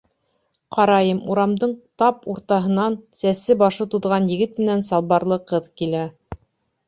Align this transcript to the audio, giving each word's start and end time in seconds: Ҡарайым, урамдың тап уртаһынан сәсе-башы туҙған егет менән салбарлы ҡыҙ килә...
Ҡарайым, 0.75 1.19
урамдың 1.33 1.73
тап 2.03 2.23
уртаһынан 2.33 2.97
сәсе-башы 3.21 3.87
туҙған 3.93 4.29
егет 4.33 4.57
менән 4.65 4.81
салбарлы 4.89 5.37
ҡыҙ 5.53 5.69
килә... 5.83 6.07